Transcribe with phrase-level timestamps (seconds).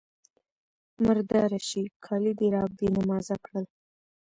[1.05, 1.83] _مرداره شې!
[2.05, 3.65] کالي دې را بې نمازه کړل.